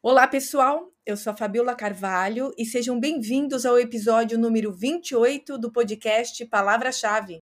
[0.00, 0.92] Olá, pessoal.
[1.04, 7.42] Eu sou a Fabiola Carvalho e sejam bem-vindos ao episódio número 28 do podcast Palavra-Chave.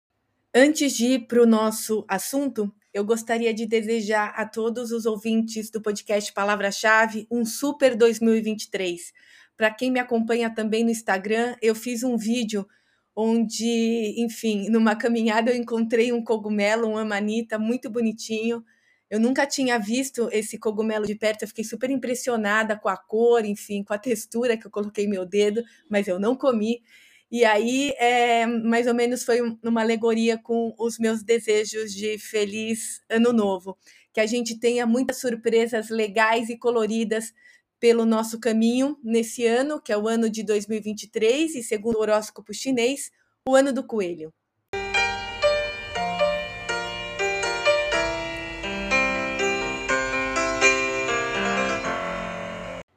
[0.55, 5.71] Antes de ir para o nosso assunto, eu gostaria de desejar a todos os ouvintes
[5.71, 9.13] do podcast Palavra-Chave um super 2023.
[9.55, 12.67] Para quem me acompanha também no Instagram, eu fiz um vídeo
[13.15, 18.65] onde, enfim, numa caminhada eu encontrei um cogumelo, um amanita muito bonitinho
[19.11, 23.45] eu nunca tinha visto esse cogumelo de perto, eu fiquei super impressionada com a cor,
[23.45, 26.83] enfim, com a textura que eu coloquei meu dedo, mas eu não comi.
[27.31, 33.03] E aí, é, mais ou menos, foi uma alegoria com os meus desejos de feliz
[33.09, 33.77] ano novo.
[34.13, 37.33] Que a gente tenha muitas surpresas legais e coloridas
[37.79, 42.53] pelo nosso caminho nesse ano, que é o ano de 2023, e segundo o horóscopo
[42.53, 43.11] chinês,
[43.47, 44.33] o ano do coelho.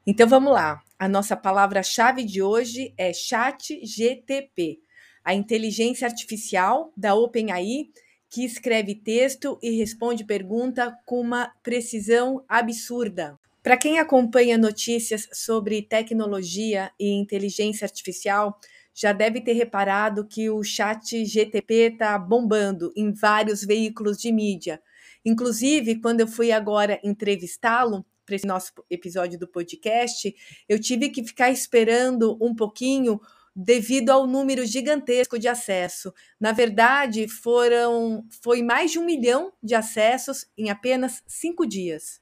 [0.04, 0.82] Então vamos lá.
[0.98, 4.80] A nossa palavra-chave de hoje é Chat GTP,
[5.24, 7.86] a inteligência artificial da OpenAI
[8.28, 13.38] que escreve texto e responde pergunta com uma precisão absurda.
[13.62, 18.58] Para quem acompanha notícias sobre tecnologia e inteligência artificial,
[18.92, 24.82] já deve ter reparado que o chat GTP está bombando em vários veículos de mídia.
[25.24, 30.34] Inclusive, quando eu fui agora entrevistá-lo, para esse nosso episódio do podcast,
[30.68, 33.20] eu tive que ficar esperando um pouquinho
[33.54, 36.12] devido ao número gigantesco de acesso.
[36.40, 42.20] Na verdade, foram foi mais de um milhão de acessos em apenas cinco dias.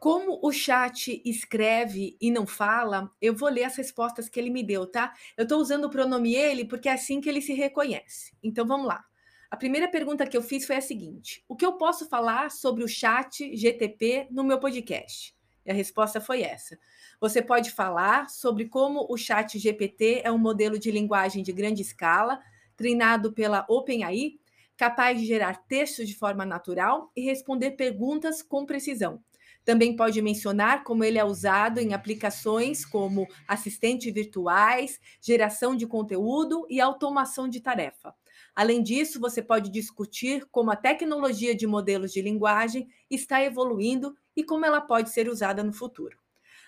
[0.00, 4.62] Como o chat escreve e não fala, eu vou ler as respostas que ele me
[4.62, 5.12] deu, tá?
[5.36, 8.32] Eu estou usando o pronome ele porque é assim que ele se reconhece.
[8.42, 9.04] Então vamos lá.
[9.50, 12.84] A primeira pergunta que eu fiz foi a seguinte: O que eu posso falar sobre
[12.84, 15.34] o chat GTP no meu podcast?
[15.64, 16.78] E a resposta foi essa.
[17.20, 21.82] Você pode falar sobre como o chat GPT é um modelo de linguagem de grande
[21.82, 22.40] escala,
[22.76, 24.38] treinado pela OpenAI,
[24.76, 29.22] capaz de gerar textos de forma natural e responder perguntas com precisão.
[29.64, 36.66] Também pode mencionar como ele é usado em aplicações como assistentes virtuais, geração de conteúdo
[36.70, 38.14] e automação de tarefa.
[38.58, 44.42] Além disso, você pode discutir como a tecnologia de modelos de linguagem está evoluindo e
[44.42, 46.18] como ela pode ser usada no futuro.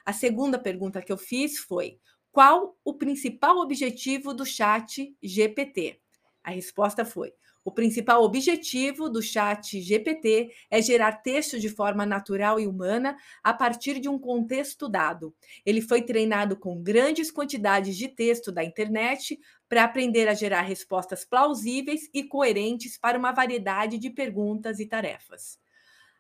[0.07, 1.99] A segunda pergunta que eu fiz foi:
[2.31, 6.01] qual o principal objetivo do chat GPT?
[6.45, 12.59] A resposta foi: o principal objetivo do chat GPT é gerar texto de forma natural
[12.59, 15.35] e humana a partir de um contexto dado.
[15.65, 19.39] Ele foi treinado com grandes quantidades de texto da internet
[19.69, 25.59] para aprender a gerar respostas plausíveis e coerentes para uma variedade de perguntas e tarefas.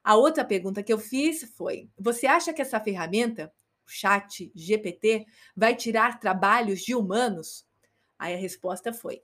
[0.04, 3.52] A outra pergunta que eu fiz foi: você acha que essa ferramenta,
[3.86, 7.66] o chat GPT, vai tirar trabalhos de humanos?
[8.18, 9.22] Aí a resposta foi: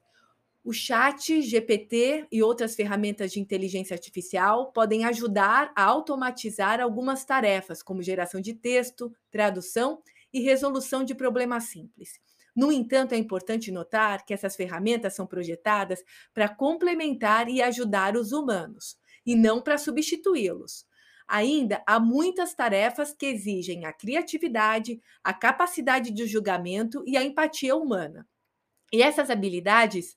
[0.67, 7.85] o chat GPT e outras ferramentas de inteligência artificial podem ajudar a automatizar algumas tarefas,
[7.85, 12.19] como geração de texto, tradução e resolução de problemas simples.
[12.55, 16.03] No entanto, é importante notar que essas ferramentas são projetadas
[16.35, 20.85] para complementar e ajudar os humanos, e não para substituí-los.
[21.29, 27.77] Ainda há muitas tarefas que exigem a criatividade, a capacidade de julgamento e a empatia
[27.77, 28.27] humana.
[28.93, 30.17] E essas habilidades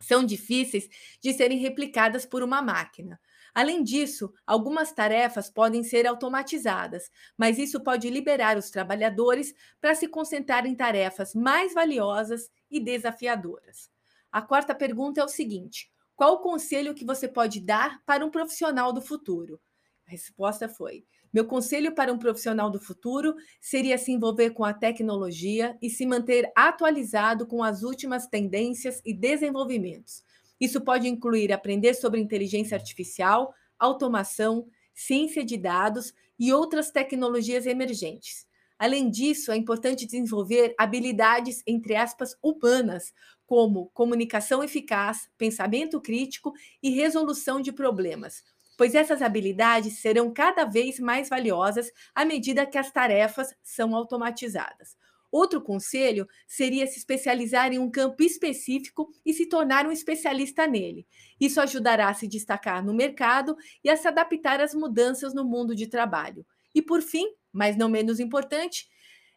[0.00, 0.88] são difíceis
[1.20, 3.20] de serem replicadas por uma máquina.
[3.54, 10.08] Além disso, algumas tarefas podem ser automatizadas, mas isso pode liberar os trabalhadores para se
[10.08, 13.90] concentrar em tarefas mais valiosas e desafiadoras.
[14.30, 18.30] A quarta pergunta é o seguinte: qual o conselho que você pode dar para um
[18.30, 19.60] profissional do futuro?
[20.06, 24.74] A resposta foi: meu conselho para um profissional do futuro seria se envolver com a
[24.74, 30.24] tecnologia e se manter atualizado com as últimas tendências e desenvolvimentos.
[30.60, 38.44] Isso pode incluir aprender sobre inteligência artificial, automação, ciência de dados e outras tecnologias emergentes.
[38.76, 43.12] Além disso, é importante desenvolver habilidades, entre aspas, humanas,
[43.46, 48.42] como comunicação eficaz, pensamento crítico e resolução de problemas
[48.80, 54.96] pois essas habilidades serão cada vez mais valiosas à medida que as tarefas são automatizadas.
[55.30, 61.06] Outro conselho seria se especializar em um campo específico e se tornar um especialista nele.
[61.38, 63.54] Isso ajudará a se destacar no mercado
[63.84, 66.46] e a se adaptar às mudanças no mundo de trabalho.
[66.74, 68.88] E por fim, mas não menos importante,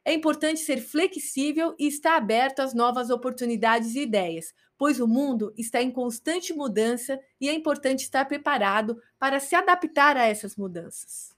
[0.05, 5.53] é importante ser flexível e estar aberto às novas oportunidades e ideias, pois o mundo
[5.57, 11.33] está em constante mudança e é importante estar preparado para se adaptar a essas mudanças.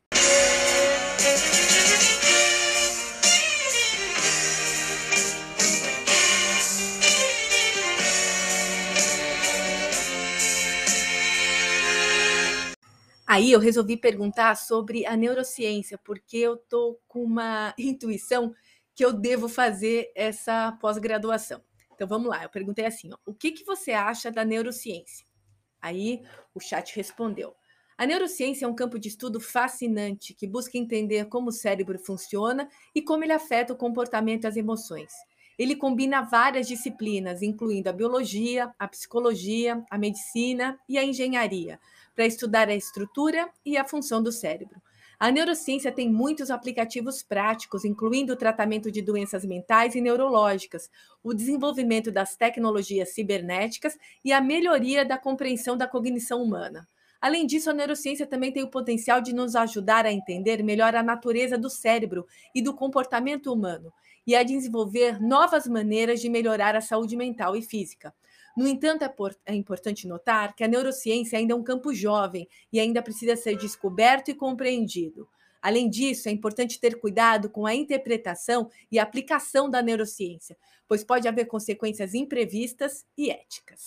[13.36, 18.56] Aí eu resolvi perguntar sobre a neurociência, porque eu tô com uma intuição
[18.96, 21.62] que eu devo fazer essa pós-graduação.
[21.94, 25.26] Então vamos lá, eu perguntei assim: ó, o que, que você acha da neurociência?
[25.82, 26.22] Aí
[26.54, 27.54] o chat respondeu:
[27.98, 32.70] a neurociência é um campo de estudo fascinante que busca entender como o cérebro funciona
[32.96, 35.12] e como ele afeta o comportamento e as emoções.
[35.60, 41.81] Ele combina várias disciplinas, incluindo a biologia, a psicologia, a medicina e a engenharia,
[42.16, 44.82] para estudar a estrutura e a função do cérebro.
[45.20, 50.90] A neurociência tem muitos aplicativos práticos, incluindo o tratamento de doenças mentais e neurológicas,
[51.24, 56.88] o desenvolvimento das tecnologias cibernéticas e a melhoria da compreensão da cognição humana.
[57.22, 61.02] Além disso, a neurociência também tem o potencial de nos ajudar a entender melhor a
[61.02, 63.92] natureza do cérebro e do comportamento humano
[64.28, 68.14] e a desenvolver novas maneiras de melhorar a saúde mental e física.
[68.56, 72.48] No entanto, é, por, é, importante notar que a neurociência ainda é um campo jovem
[72.72, 75.28] e ainda precisa ser descoberto e compreendido.
[75.62, 80.56] Além disso, é importante ter cuidado com a interpretação e aplicação da neurociência,
[80.88, 83.81] pois pode haver consequências imprevistas e éticas.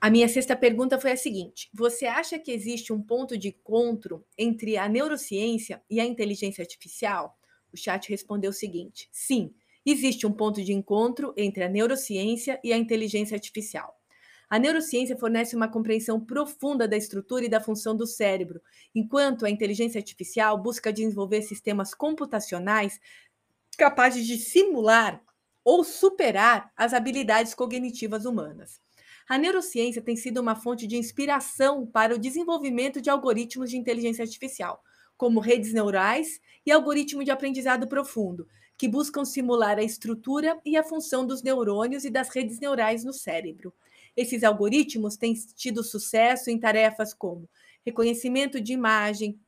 [0.00, 4.24] A minha sexta pergunta foi a seguinte: Você acha que existe um ponto de encontro
[4.38, 7.38] entre a neurociência e a inteligência artificial?
[7.72, 9.54] O chat respondeu o seguinte: Sim,
[9.84, 13.98] existe um ponto de encontro entre a neurociência e a inteligência artificial.
[14.48, 18.60] A neurociência fornece uma compreensão profunda da estrutura e da função do cérebro,
[18.94, 23.00] enquanto a inteligência artificial busca desenvolver sistemas computacionais
[23.78, 25.22] capazes de simular
[25.64, 28.80] ou superar as habilidades cognitivas humanas.
[29.28, 34.22] A neurociência tem sido uma fonte de inspiração para o desenvolvimento de algoritmos de inteligência
[34.22, 34.82] artificial,
[35.16, 38.46] como redes neurais e algoritmo de aprendizado profundo,
[38.76, 43.12] que buscam simular a estrutura e a função dos neurônios e das redes neurais no
[43.12, 43.72] cérebro.
[44.16, 47.48] Esses algoritmos têm tido sucesso em tarefas como
[47.84, 49.40] reconhecimento de imagem,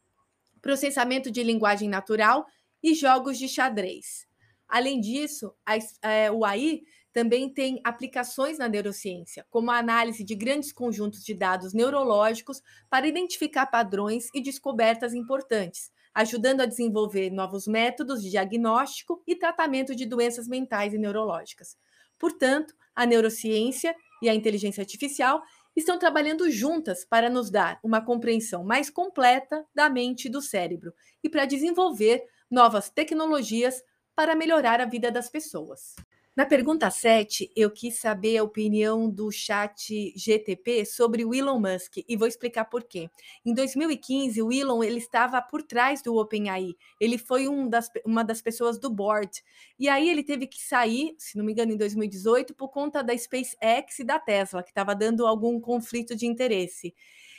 [0.61, 2.47] processamento de linguagem natural
[2.82, 4.26] e jogos de xadrez.
[4.69, 5.77] Além disso, a,
[6.09, 6.82] é, o AI
[7.12, 12.61] também tem aplicações na neurociência, como a análise de grandes conjuntos de dados neurológicos
[12.91, 19.95] para identificar padrões e descobertas importantes, ajudando a desenvolver novos métodos de diagnóstico e tratamento
[19.95, 21.77] de doenças mentais e neurológicas.
[22.19, 25.43] Portanto, a neurociência e a inteligência artificial
[25.75, 30.95] estão trabalhando juntas para nos dar uma compreensão mais completa da mente e do cérebro
[31.23, 33.83] e para desenvolver novas tecnologias
[34.15, 35.97] para melhorar a vida das pessoas.
[36.37, 41.99] Na pergunta 7, eu quis saber a opinião do chat GTP sobre o Elon Musk
[42.09, 43.09] e vou explicar por quê.
[43.47, 46.75] Em 2015, o Elon ele estava por trás do OpenAI.
[47.01, 49.31] Ele foi um das, uma das pessoas do board.
[49.79, 53.17] E aí ele teve que sair, se não me engano, em 2018, por conta da
[53.17, 56.93] SpaceX e da Tesla, que estava dando algum conflito de interesse.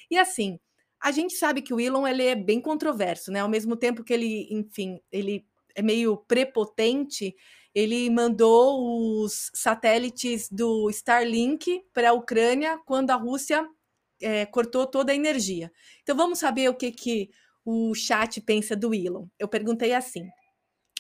[0.10, 0.58] E assim,
[1.02, 3.42] a gente sabe que o Elon ele é bem controverso, né?
[3.42, 5.46] Ao mesmo tempo que ele, enfim, ele
[5.76, 7.36] é meio prepotente
[7.76, 13.68] ele mandou os satélites do Starlink para a Ucrânia quando a Rússia
[14.22, 15.70] é, cortou toda a energia.
[16.02, 17.30] Então vamos saber o que, que
[17.66, 19.28] o chat pensa do Elon.
[19.38, 20.26] Eu perguntei assim: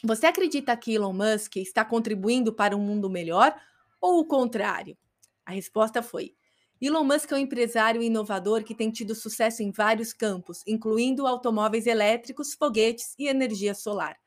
[0.03, 3.55] você acredita que Elon Musk está contribuindo para um mundo melhor
[4.01, 4.97] ou o contrário?
[5.45, 6.35] A resposta foi:
[6.81, 11.87] Elon Musk é um empresário inovador que tem tido sucesso em vários campos, incluindo automóveis
[11.87, 14.17] elétricos, foguetes e energia solar.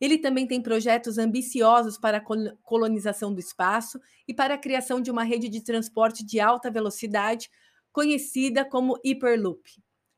[0.00, 5.10] Ele também tem projetos ambiciosos para a colonização do espaço e para a criação de
[5.10, 7.50] uma rede de transporte de alta velocidade,
[7.92, 9.62] conhecida como Hyperloop.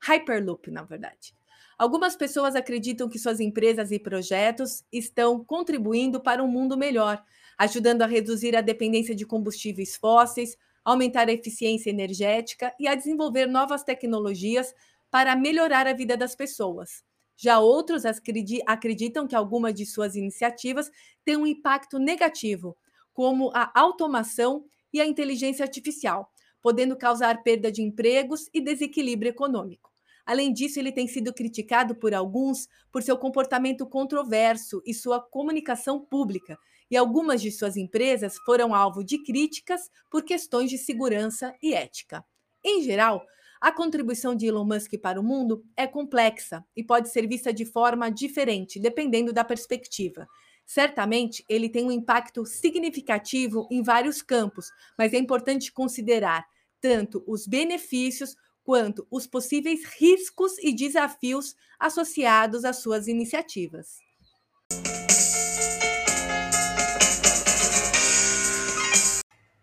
[0.00, 1.34] Hyperloop, na verdade.
[1.78, 7.20] Algumas pessoas acreditam que suas empresas e projetos estão contribuindo para um mundo melhor,
[7.58, 13.46] ajudando a reduzir a dependência de combustíveis fósseis, aumentar a eficiência energética e a desenvolver
[13.46, 14.72] novas tecnologias
[15.10, 17.04] para melhorar a vida das pessoas.
[17.42, 20.88] Já outros acreditam que algumas de suas iniciativas
[21.24, 22.76] têm um impacto negativo,
[23.12, 26.30] como a automação e a inteligência artificial,
[26.62, 29.90] podendo causar perda de empregos e desequilíbrio econômico.
[30.24, 35.98] Além disso, ele tem sido criticado por alguns por seu comportamento controverso e sua comunicação
[35.98, 36.56] pública,
[36.88, 42.24] e algumas de suas empresas foram alvo de críticas por questões de segurança e ética.
[42.64, 43.26] Em geral,
[43.62, 47.64] a contribuição de Elon Musk para o mundo é complexa e pode ser vista de
[47.64, 50.26] forma diferente, dependendo da perspectiva.
[50.66, 54.66] Certamente, ele tem um impacto significativo em vários campos,
[54.98, 56.44] mas é importante considerar
[56.80, 63.98] tanto os benefícios quanto os possíveis riscos e desafios associados às suas iniciativas.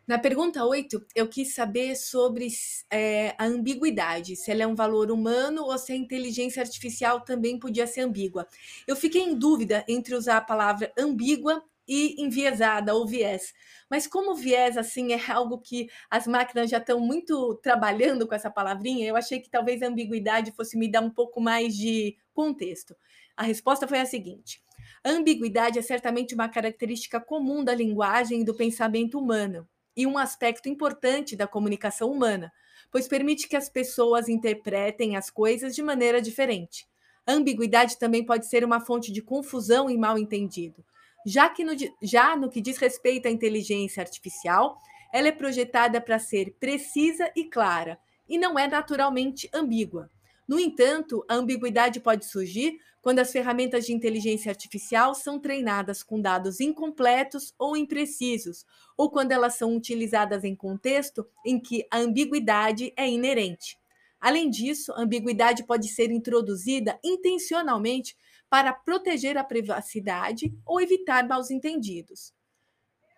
[0.09, 2.47] Na pergunta 8, eu quis saber sobre
[2.89, 7.59] é, a ambiguidade, se ela é um valor humano ou se a inteligência artificial também
[7.59, 8.47] podia ser ambígua.
[8.87, 13.53] Eu fiquei em dúvida entre usar a palavra ambígua e enviesada ou viés.
[13.87, 18.49] Mas como viés assim é algo que as máquinas já estão muito trabalhando com essa
[18.49, 22.95] palavrinha, eu achei que talvez a ambiguidade fosse me dar um pouco mais de contexto.
[23.37, 24.59] A resposta foi a seguinte:
[25.03, 30.17] a ambiguidade é certamente uma característica comum da linguagem e do pensamento humano e um
[30.17, 32.53] aspecto importante da comunicação humana,
[32.89, 36.87] pois permite que as pessoas interpretem as coisas de maneira diferente.
[37.27, 40.85] A ambiguidade também pode ser uma fonte de confusão e mal entendido,
[41.25, 44.77] já que no, já no que diz respeito à inteligência artificial,
[45.11, 50.09] ela é projetada para ser precisa e clara, e não é naturalmente ambígua.
[50.47, 56.19] No entanto, a ambiguidade pode surgir quando as ferramentas de inteligência artificial são treinadas com
[56.19, 58.65] dados incompletos ou imprecisos,
[58.97, 63.77] ou quando elas são utilizadas em contexto em que a ambiguidade é inerente.
[64.19, 68.17] Além disso, a ambiguidade pode ser introduzida intencionalmente
[68.49, 72.33] para proteger a privacidade ou evitar mal-entendidos.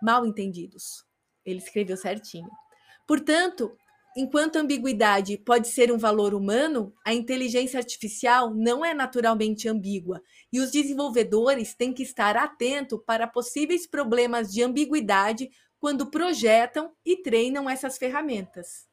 [0.02, 1.06] Mal-entendidos.
[1.44, 2.50] Ele escreveu certinho.
[3.08, 3.76] Portanto,
[4.16, 10.60] enquanto ambiguidade pode ser um valor humano, a inteligência artificial não é naturalmente ambígua e
[10.60, 15.50] os desenvolvedores têm que estar atentos para possíveis problemas de ambiguidade
[15.80, 18.88] quando projetam e treinam essas ferramentas.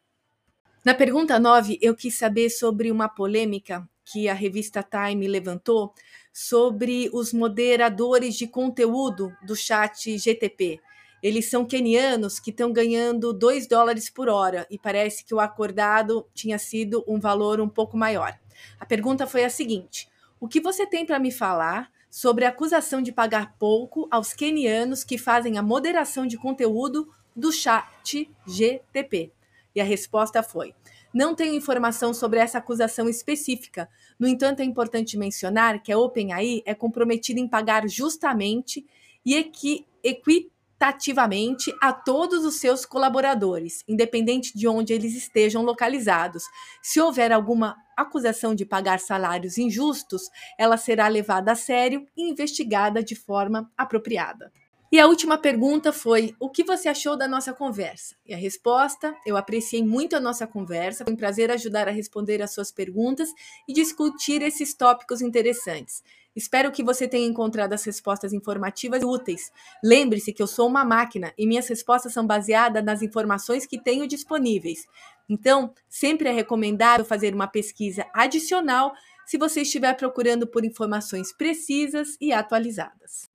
[0.84, 5.92] Na pergunta 9, eu quis saber sobre uma polêmica que a revista Time levantou
[6.32, 10.80] sobre os moderadores de conteúdo do chat GTP.
[11.22, 16.26] Eles são quenianos que estão ganhando 2 dólares por hora e parece que o acordado
[16.32, 18.38] tinha sido um valor um pouco maior.
[18.78, 20.08] A pergunta foi a seguinte:
[20.40, 25.04] o que você tem para me falar sobre a acusação de pagar pouco aos quenianos
[25.04, 29.32] que fazem a moderação de conteúdo do chat GTP?
[29.74, 30.74] E a resposta foi:
[31.12, 33.88] não tenho informação sobre essa acusação específica.
[34.18, 38.86] No entanto, é importante mencionar que a OpenAI é comprometida em pagar justamente
[39.24, 46.44] e equi equitativamente a todos os seus colaboradores, independente de onde eles estejam localizados.
[46.80, 50.22] Se houver alguma acusação de pagar salários injustos,
[50.56, 54.52] ela será levada a sério e investigada de forma apropriada.
[54.90, 58.14] E a última pergunta foi: o que você achou da nossa conversa?
[58.24, 62.40] E a resposta: eu apreciei muito a nossa conversa, foi um prazer ajudar a responder
[62.40, 63.28] as suas perguntas
[63.68, 66.02] e discutir esses tópicos interessantes.
[66.38, 69.50] Espero que você tenha encontrado as respostas informativas e úteis.
[69.82, 74.06] Lembre-se que eu sou uma máquina e minhas respostas são baseadas nas informações que tenho
[74.06, 74.86] disponíveis.
[75.28, 78.92] Então, sempre é recomendável fazer uma pesquisa adicional
[79.26, 83.28] se você estiver procurando por informações precisas e atualizadas.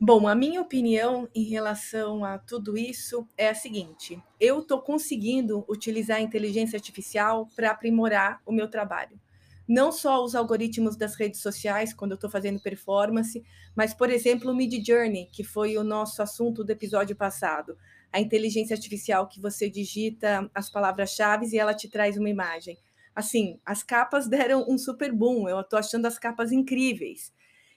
[0.00, 5.62] Bom, a minha opinião em relação a tudo isso é a seguinte: eu estou conseguindo
[5.68, 9.20] utilizar a inteligência artificial para aprimorar o meu trabalho.
[9.68, 13.42] Não só os algoritmos das redes sociais, quando eu estou fazendo performance,
[13.74, 17.76] mas, por exemplo, o Mid Journey, que foi o nosso assunto do episódio passado.
[18.12, 22.78] A inteligência artificial que você digita as palavras-chave e ela te traz uma imagem.
[23.14, 27.32] Assim, as capas deram um super boom, eu estou achando as capas incríveis.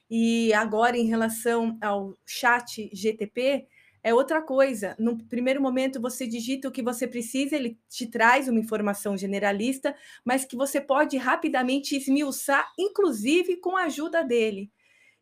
[0.10, 3.68] E agora, em relação ao chat GTP,
[4.04, 4.96] é outra coisa.
[5.00, 9.96] No primeiro momento, você digita o que você precisa, ele te traz uma informação generalista,
[10.24, 14.72] mas que você pode rapidamente esmiuçar, inclusive com a ajuda dele.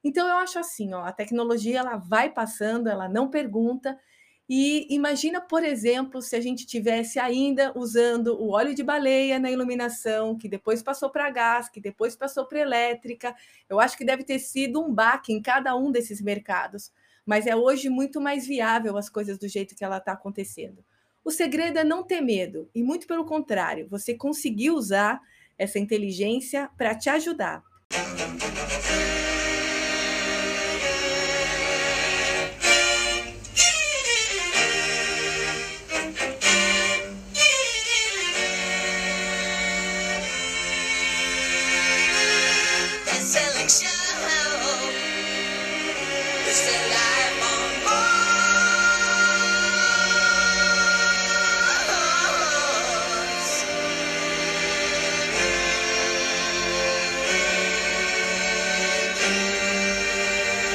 [0.04, 3.98] Então, eu acho assim: ó, a tecnologia ela vai passando, ela não pergunta,
[4.50, 9.52] e imagina, por exemplo, se a gente tivesse ainda usando o óleo de baleia na
[9.52, 13.36] iluminação, que depois passou para gás, que depois passou para elétrica.
[13.68, 16.94] Eu acho que deve ter sido um baque em cada um desses mercados.
[17.28, 20.84] Mas é hoje muito mais viável as coisas do jeito que ela está acontecendo.
[21.26, 25.20] O segredo é não ter medo, e muito pelo contrário, você conseguir usar
[25.58, 27.62] essa inteligência para te ajudar.